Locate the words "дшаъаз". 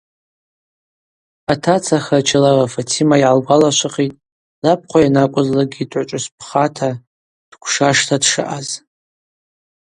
8.21-8.67